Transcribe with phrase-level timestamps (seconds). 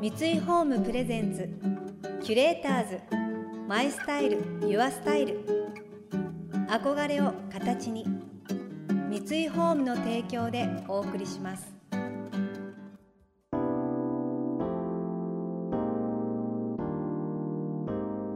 [0.00, 1.46] 三井ホームプレゼンツ
[2.24, 3.00] キュレーターズ
[3.68, 5.44] マイスタイルユアスタイル。
[6.70, 8.06] 憧れを形に
[9.10, 11.70] 三井ホームの提供でお送りします。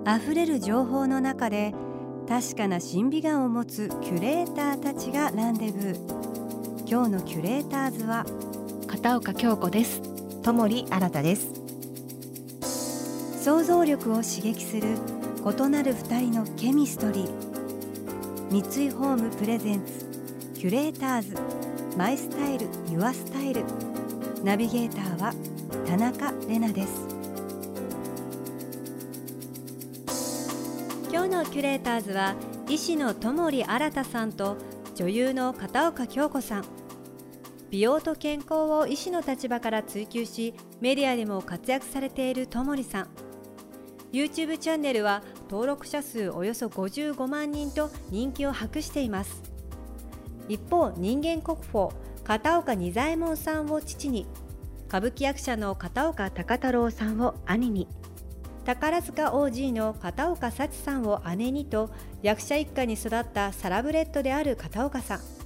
[0.06, 1.72] 溢れる情報の中で
[2.28, 6.86] 確かな審美眼を持つキュレーターたちがランデブー。
[6.86, 8.26] 今日のキュレーターズは
[8.86, 10.13] 片岡京子です。
[10.44, 11.48] ともり新です。
[13.42, 14.98] 想像力を刺激する
[15.42, 18.62] 異なる二人のケミストリー。
[18.62, 20.04] 三井ホームプレゼンツ
[20.54, 21.34] キュレーターズ。
[21.96, 23.64] マイスタイルユアスタイル。
[24.44, 25.32] ナビゲーターは
[25.86, 27.08] 田中れなです。
[31.10, 32.34] 今日のキュレーターズは
[32.68, 34.58] 医師の友利新さんと
[34.94, 36.83] 女優の片岡京子さん。
[37.74, 43.08] 美容と健康を医師の立場から追求しメディアでも活躍されている友利さん。
[44.12, 49.42] YouTube チャンネルは登録者数およそ55万人と人気を博しています。
[50.48, 51.88] 一方人間国宝
[52.22, 54.28] 片岡仁左衛門さんを父に
[54.86, 57.88] 歌舞伎役者の片岡孝太郎さんを兄に
[58.64, 61.90] 宝塚 OG の片岡幸さんを姉にと
[62.22, 65.43] 役者一家に育ったサラブレッドである片岡さん。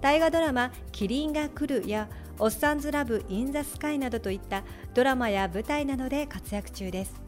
[0.00, 4.62] 大河ドラマ「キリンが来る」や「おっさんずラブ・イン・ザ・スカイ」などといった
[4.94, 7.20] ドラマや舞台などで活躍中です。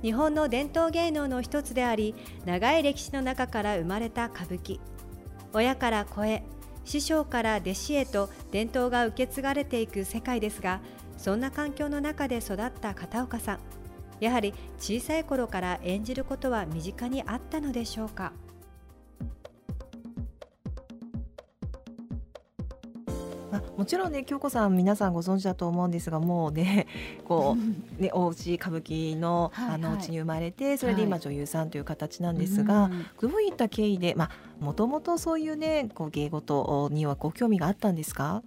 [0.00, 4.80] 日本の伝統芸能の一つであり長い歴史の中から生まれた歌舞伎。
[5.52, 6.42] 親から子へ
[6.84, 10.80] 師匠から弟子へと伝統が受け継がれていく世界ですが
[11.16, 13.58] そんな環境の中で育った片岡さん。
[14.20, 18.32] やはり小さい頃から演じることは身近にあったのでしょうか？
[23.78, 26.88] もちろんね京子さん皆さんご存知だと思うんですがもうね
[27.24, 27.56] こ
[27.98, 38.42] うねお家歌舞伎のはい、あのお家に生まれてそれで今女優さんという形なんですが、はい、どういった経緯でまあもともとそういうねこう芸事にはご興味があったんですか？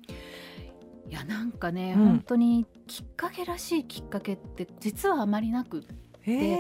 [1.10, 5.84] いやなんかね、うん、本当にきっかけらしいきっかけって実はあまりなくっ
[6.24, 6.60] て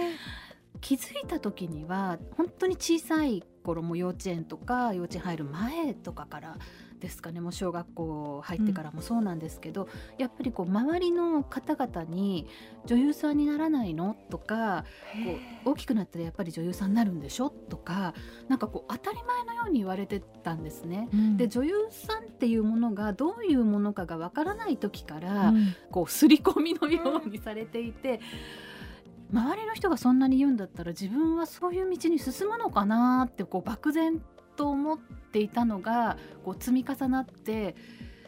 [0.79, 6.57] 気づいた時には本当に小さい頃も幼稚園とか幼稚園入る前とかから
[7.01, 12.47] ですかねもう小学校入ってからもそうなんですけど、うん、やっぱりこう周りの方々に
[12.85, 14.85] 「女優さんにならないの?」とか
[15.25, 15.31] こ
[15.65, 18.13] う「大きくなったらやっぱり女優さんになるんでしょ?」とか
[18.47, 21.09] なんかこう当たり前のように言われてたんですね。
[21.13, 28.21] うん、で女優さんっていうものがどういうものかがわからない時から、うん、こう刷り込みのようにされていて。
[29.33, 34.21] 周りの人がそんなに言うんだったら自分はそういう道に進むのかなってこう漠然
[34.55, 37.75] と思っていたのがこう積み重なって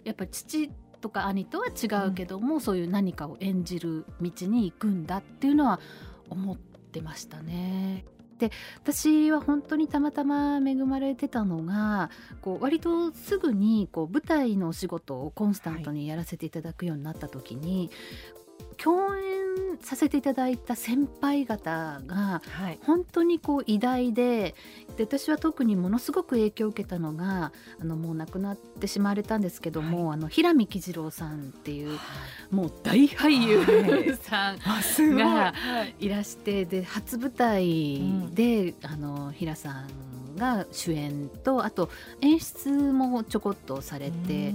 [0.04, 0.70] やっぱり父
[1.02, 5.80] とか兄とは違うけども、うん、そういう何かを演じる道に行くんだっていうのは
[6.30, 8.06] 思ってましたね。
[8.40, 12.10] で私は本当にたまたま恵まれてたのが
[12.42, 17.92] こう割とすぐにこう舞台のお仕事をコンスタントにやらせていただくようになった時に、
[18.78, 22.42] 共演させていただいた先輩方が
[22.86, 24.56] 本当にこう偉大で
[24.98, 31.96] で私は特にものすごく影響を受けたのがあのもう亡くなってしまわれたんですけども、はい、あの平見喜次郎さんっていう、は
[32.52, 34.60] い、もう大俳優さん
[35.18, 35.54] が
[36.00, 36.10] い。
[36.10, 38.00] らしてで初舞台
[38.34, 41.90] で、うん、あの平さんが主演とあと
[42.22, 44.54] 演出もちょこっとされて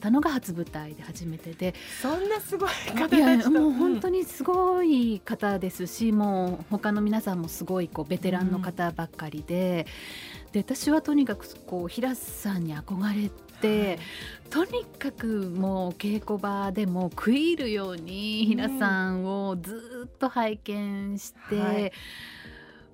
[0.00, 1.74] たのが初舞台で初めてで。
[2.00, 9.86] そんなすごい方いやもう本当にすごい方ですし、うん、もう他の皆さんもすごいこうベテランの方ばっかりで。
[10.52, 14.00] で私はとにかくこう平さんに憧れて、
[14.50, 21.92] とにかくもう稽古場でも食い入るように平さんをずっと拝見して、はい、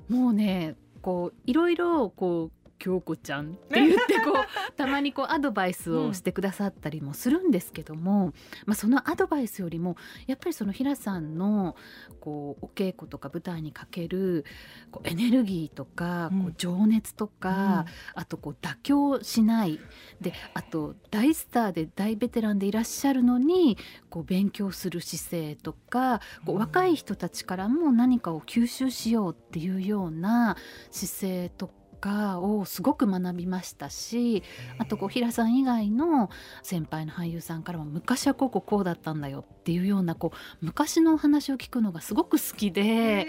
[0.09, 2.56] もうねこういろいろこう
[2.87, 8.33] 京子ちゃんって言ってこうたまにこうアドバイスをしてくださったりもするんですけども、うん、
[8.65, 9.97] まあ、そのアドバイスよりも
[10.29, 11.75] やっぱりその平さんの
[12.21, 14.45] こうお稽古とか舞台にかける
[14.93, 19.81] こうエネルギーとか、こう情熱とか、うん、あとこう妥協しない
[20.21, 23.79] であと大スターで大ベテランでいらっしゃるのに
[24.11, 30.57] こう勉強する姿勢とかこう若い人たちからも何かを吸収しようっていうような
[30.93, 34.45] 姿勢とかかをすごく学びましたし
[34.79, 36.31] あとこう平さん以外の
[36.63, 43.27] 先輩の俳優さんからも昔はこここうだったんだよっていうようなこう昔のお話を聞くのがすごく好きで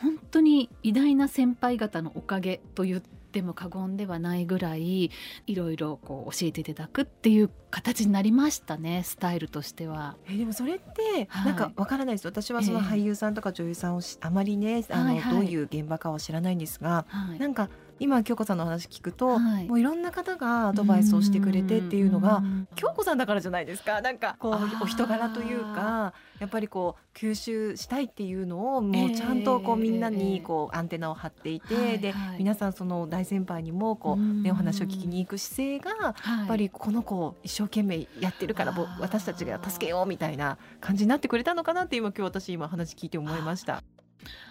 [0.00, 5.10] 本当に偉大な先輩方のおかげと言っても過言ではないぐらい
[5.46, 10.16] いろいろこう教えていただくっていう形になりましたねスタイルとしては。
[10.28, 22.42] えでもそれってなんかわからないです、私はその俳優さんとか女優さんをあまりねあの、はいはい、どういう現場かは知らないんですが、はい、なんか今京子さんの話聞くと、はい、もういろんな方がアドバイスをしてくれてっていうのが
[22.74, 24.00] 京子さんだからじゃないですか。
[24.00, 43.82] なんかこうお人柄というかやっぱりこう吸収したいっていうのをもうちゃんとこうみんなにこうアンテナを張っていて、えー、で、はい、皆さんその大先輩にもこう、ね、お話を聞きに行く姿勢がやっぱりこの子一生懸命やってるから私たちが助けようみたいな感じになってくれたのかなって今今日私今話聞いて思いました。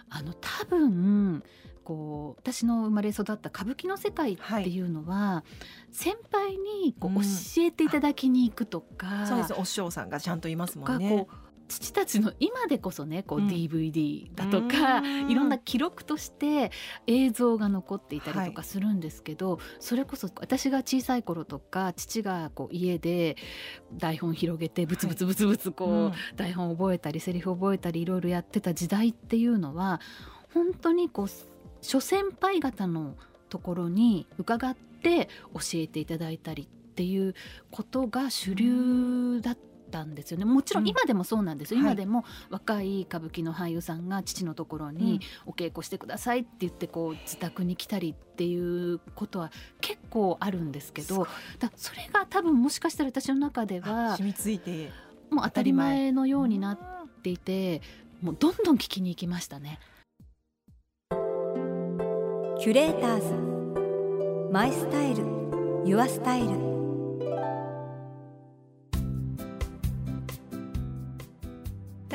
[0.10, 1.44] あの多分
[1.84, 5.44] こう私の生まれ育った歌舞伎の世界っていうのは、は
[5.92, 7.22] い、先輩にこう教
[7.64, 11.28] えていただきに行くとか、うん、そうですお師匠さんがちゃんといますもんね。
[11.68, 16.72] 父たちの今でこそねこう DVD だとか、うん、いろんな記録として
[17.08, 23.36] 映像が残っていたりとかするんですけど、はい、それこそ私が小さい頃とか父がこう家で
[23.98, 30.00] 台本広げてブツブツブツブツこう、はい、台本覚えたりセリフ覚えたりいろいろやってた時代っていうのは
[30.54, 31.28] 本当にこう
[31.82, 33.16] 諸先輩方の
[33.50, 37.36] ところに伺って教えていただいたりっていう
[37.72, 39.58] ことが主流だっ
[39.90, 40.46] たんですよね。
[40.46, 49.52] もちろん今でもそうなんですよ、うん、今でも若い歌舞伎の俳優さんが父のところにお稽古してくださいって言ってこう自宅に来たりっていうことは
[49.82, 51.28] 結構あるんですけど
[51.60, 54.92] だそれが多分もしかしたら私の中では染みついて。
[55.32, 56.80] もう当たり前のようになっ
[57.24, 57.82] ていて
[58.22, 59.80] もうどんどん聞きに行きましたね。
[62.60, 64.52] キュレーターズ。
[64.52, 65.24] マイスタイル。
[65.86, 66.75] ユアスタイル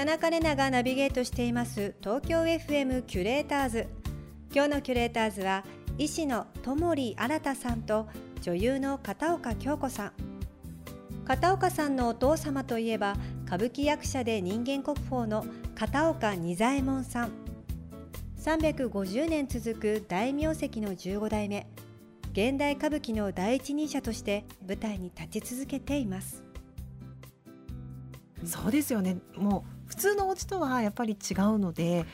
[0.00, 3.86] 田中れながナビゲートしています東京 FM キュレーターズ。
[4.50, 5.62] 今日のキュレーターズは
[5.98, 8.08] 医師の友利新さんと
[8.40, 10.12] 女優の片岡京子さん。
[11.26, 13.14] 片岡さんのお父様といえば
[13.44, 15.44] 歌舞伎役者で人間国宝の
[15.74, 17.32] 片岡仁左衛門さん。
[18.42, 21.66] 350年続く大名跡の15代目。
[22.32, 26.42] 現代歌舞伎の第一人者として舞台に立ち続けています。
[28.46, 29.18] そうですよね。
[29.36, 32.06] もう通のお家とはやっぱり違うので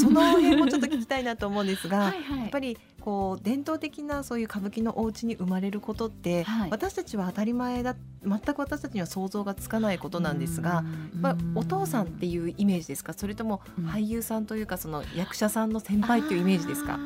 [0.00, 10.84] その辺もちょっと聞きたいなと思うんですがはい、やっぱりこう伝統的なそういう歌舞伎のお家に生まれることって、はい、私たちは当たり前だ全く私たちには想像がつかないことなんですが、
[11.20, 13.12] まあ、お父さんっていうイメージですか？
[13.12, 16.98] それとも俳優さんというかその役者さんの先輩っていうイメージですか？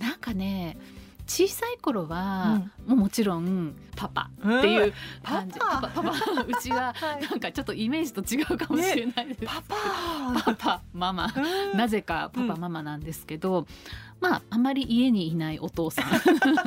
[0.00, 0.76] なんかね
[1.26, 4.92] 小さい頃は、もうもちろんパパっていう
[5.22, 5.88] 感じ、パパ？
[5.88, 6.10] パパ
[6.46, 6.94] うちは
[7.28, 9.74] なんかちょっとイメージと違うかもしれないです、ね、パパ。
[10.42, 11.34] パパママ。
[11.74, 13.66] なぜかパパママなんですけど、
[14.20, 16.06] まああまり家にいないお父さん。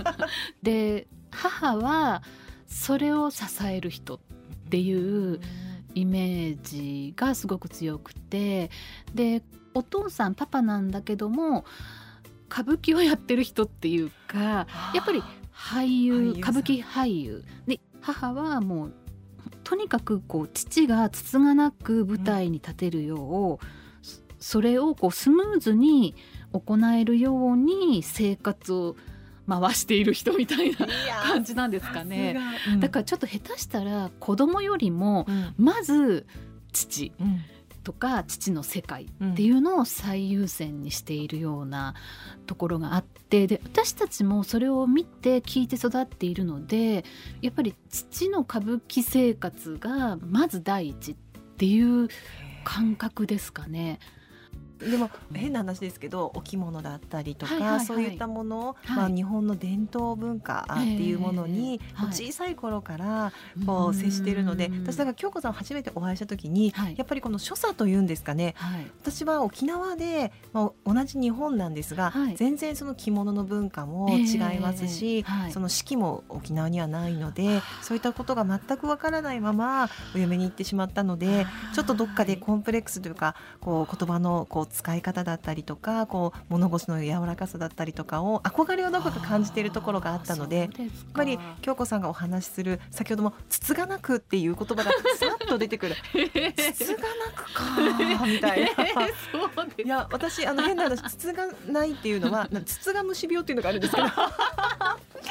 [0.61, 2.21] で母は
[2.67, 4.19] それを支える人っ
[4.69, 5.39] ていう
[5.95, 8.69] イメージがすごく強くて
[9.13, 9.41] で
[9.73, 11.65] お父さんパパなんだけども
[12.51, 15.23] 歌舞伎をやってる人っていうかやっぱり
[15.53, 17.43] 俳優歌舞伎俳優。
[17.67, 18.93] で母はもう
[19.63, 23.57] とにかくこう父がつつがなく舞台に立てるよう、うん、
[24.39, 26.15] それをこうスムーズに
[26.53, 28.95] 行えるように生活を
[29.47, 30.87] 回している人みたいな
[31.23, 32.35] 感じなんですかね、
[32.71, 36.25] うん、だからちょっと下手したら子供よりもまず
[36.71, 37.41] 父、うん
[37.83, 41.95] とか父の世界っていうのを最優先にしているような
[42.45, 47.05] ところがあってで私たちもそれを見て聞いて育っているので
[47.41, 51.15] やっぱり父の歌舞伎生活がまず第一っ
[51.57, 52.09] ていう
[52.63, 53.99] 感覚ですかね。
[54.79, 63.33] でも変な話ですけどお着物だったりとか、はいはいはい、そういったものを、はい、まあ、日本の伝統文化っていうものに、えー、小さい頃から
[63.65, 90.69] こう接しているので、私だから京子さん初めてお会いした時に、はい、やっぱりこの所作というんですかね、はい、私は沖縄で、まあ、同じ日本なんですが、全然その着物の文化も違いますし、えー、その四季も沖縄にはないのでそういったことが全くわからないままお嫁に行ってしまったのでちょっとどっかでコンプレックスというかこう言葉のこう使い方だったりとかこう物腰の柔らかさだったりとかを憧れをどこか感じているところがあったのでやっ
[91.13, 94.83] ぱり京子さんがお話しする先ほども「つつがなく」っていう言葉が
[95.17, 95.95] さっと出てくる
[96.73, 97.63] 「つつがなくか」
[98.25, 98.69] みたいな。
[99.83, 104.07] いや私あの変な話つつがないっていうのはつつが虫病っていうのがあるんですけど。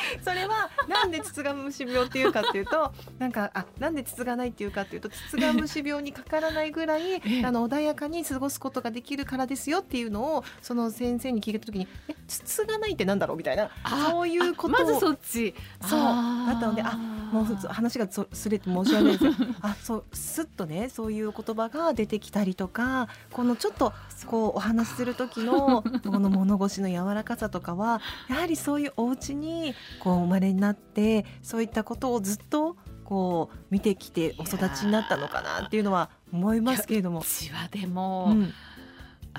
[0.24, 13.70] それはなんでつが虫病っていうかっていうとなんかあなんでつがないっていうかっていうとつが虫病にかからないぐらいあの穏やかに過ごすことができるからですよっていうのをその先生に聞いた時にえ筒がないってなんだろうみたいな
[14.10, 15.54] そういうことまずそっち。
[15.82, 19.36] そうだったのであもう話がすれて申し訳ないです。
[19.60, 23.92] あそうすっとねそういう言葉が出てきたりとかこのちょっと
[24.26, 37.20] こうお話しする時のこの物腰の柔らかさとかはやはりそういうお家にこう生まれになってそういったことをずっとこう見てきてお育ちになったのかなっていうのは思いますけれども。
[37.20, 38.52] うちはでも、うん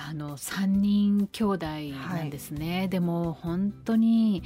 [0.08, 4.44] あの三人兄弟なんですね、はい、でも本当に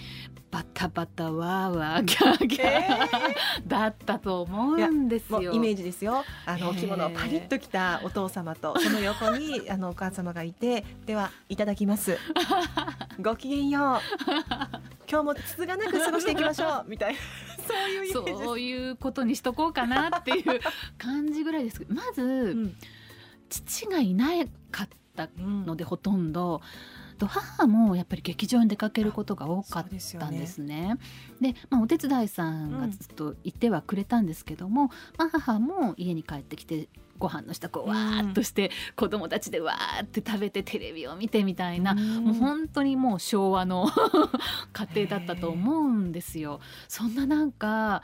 [0.49, 5.51] バタバタわーわーギャーギャー、えー、だったと思うんですよ。
[5.51, 6.23] イメージですよ。
[6.45, 12.19] あの、お着物をパリッと着たお父様とその横に あのお母様がいてではいただきます。
[13.19, 13.99] ごきげんよう。
[15.09, 17.19] 今日もつつがなく過ごしていきましょうみたいな。
[17.67, 20.59] そういうそういうことにしとこうかなっていう
[20.97, 22.75] 感じぐらいですまず、うん、
[23.49, 24.27] 父がいな
[24.69, 26.61] かったので、ほとんど。
[27.25, 29.85] 母もやっぱり劇場に出かけることが多かっ
[30.19, 30.97] たんですね。
[31.39, 43.89] で、ね、まあ、お手伝いさんがずっといてはくれたんですけども、うん、まあ、母も家に帰ってきてご飯の下こうわーっとして、子供たちでわーって食べてテレビを見てみたいな、うん、もう本当にもう昭和の
[44.73, 46.59] 家庭だったと思うんですよ。
[46.87, 48.01] そんななんか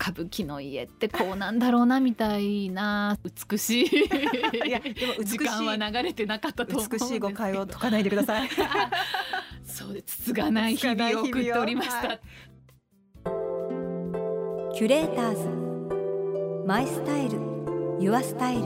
[0.00, 3.16] 歌舞伎の家ってこうなんだろうなみたいな
[3.48, 3.86] 美しい
[4.66, 8.48] いやでも時間は流れてなかったと美しい誤解を解かないでください。
[9.64, 12.20] そうつつがない日々を送っておりました、はい、
[14.74, 15.48] キュレーターズ
[16.66, 17.53] マイスタイル
[18.00, 18.62] ユアスタイル。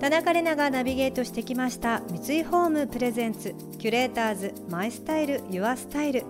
[0.00, 2.00] 田中れながナビゲートしてきました。
[2.10, 6.24] 三井ホームプレゼンツキュレーターズマイスタイルユアスタイル。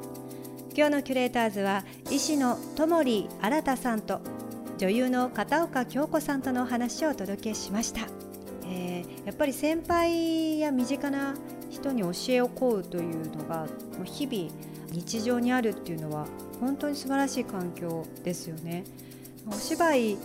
[0.76, 4.20] 今日のキュレーターズは医師のともり新さんと
[4.78, 8.02] 女優の片岡京子さんとのお話をお届けしました、
[8.64, 11.34] えー、やっぱり先輩や身近な
[11.80, 13.66] 人に教えを請うというのが
[14.04, 14.50] 日々
[14.92, 16.26] 日常にあるっていうのは
[16.60, 18.84] 本当に素晴らしい環境ですよね。
[19.48, 20.18] お芝居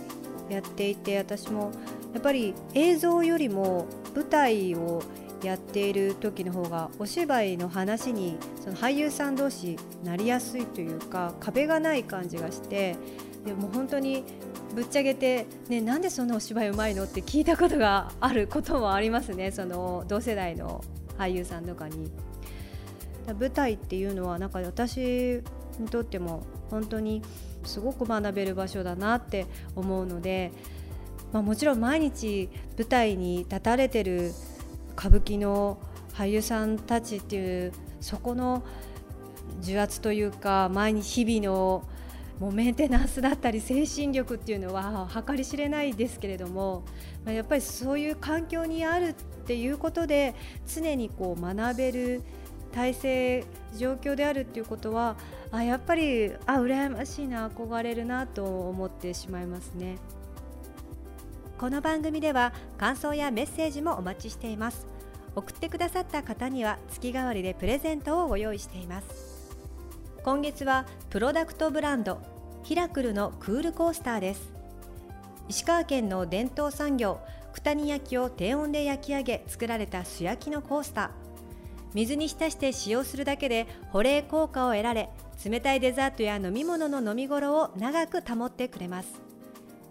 [0.50, 1.72] やっていて私も
[2.12, 5.02] やっぱり映像よりも舞台を
[5.42, 12.96] やっている時の方がお芝居の話にその俳優さん同士なりやすいというか壁がない感じがして
[13.44, 14.24] でも本当に
[14.74, 19.50] ぶっちゃけて、ね、なんでそんなお芝居うまいのって聞いたことがあることもありますね。
[19.50, 20.82] その同世代の
[21.18, 22.10] 俳優さんとかに。
[23.26, 25.42] 舞台っていうのはなんか私
[25.80, 27.22] にとっても本当に
[27.64, 30.52] すごく学べる場所だなって思うので
[31.32, 34.32] まあ、もちろん毎日舞台に立たれてる
[34.96, 35.78] 歌舞伎の
[36.14, 38.62] 俳優さんたちっていうそこの
[39.60, 41.82] 重圧というか毎日日々の
[42.38, 46.84] もうメンテナンスだったり精神力っていうのは計り知れないですけれども、
[47.24, 50.34] まあ、やっぱりそういう環境にあるっていうことで
[50.66, 52.22] 常にこう学べる
[52.72, 53.44] 体制
[53.78, 55.16] 状況であるっていうことは
[55.50, 59.96] あやっぱりあ羨ましいな憧れるなと思ってしまいますね。
[61.58, 64.86] この番組では感想やメッセージもお待ちしています
[65.34, 69.35] 送ってくださった方には月替わりでプレゼントをご用意しています
[70.26, 72.20] 今月はプロダクトブランド
[72.64, 74.52] ヒラクルのクールコースターです。
[75.48, 77.20] 石川県の伝統産業
[77.54, 81.10] 九谷焼を低温で焼き上げ作られた素焼きのコースター。
[81.94, 85.10] 水に浸して使用するだけで保冷効果を得られ
[85.44, 89.22] 冷たいデザートや飲み物の飲み頃を長く保ってくれます。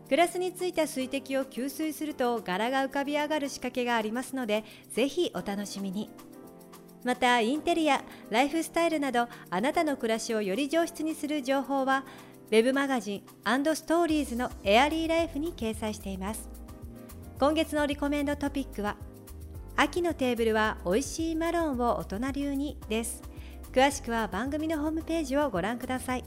[0.10, 6.10] グラスについた水滴を吸水すると柄が浮かび上がる仕掛けがありますのでぜひお楽しみに。
[7.05, 12.03] またインテリアライフスタイルなどあなたの暮らしをより上質にする情報は
[12.51, 13.24] web マガジン
[13.75, 16.50] ストーリーズのエアリーライフに掲載しています。
[17.39, 18.97] 今月のリコメンドトピックは
[19.75, 23.21] 秋のテーブルは美味しいマロンを大人流にです。
[23.71, 26.24] 詳しくは番組のホームページをご覧ください。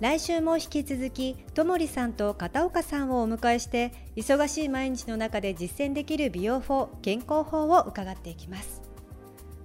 [0.00, 8.89] 来週も引き続きともりさんと片岡さんをお迎えして忙しい毎日の中で実践できる美容法健康法を伺っていきます。